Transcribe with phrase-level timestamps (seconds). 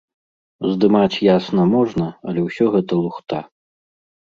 [0.69, 3.49] Здымаць, ясна, можна, але ўсё гэта лухта.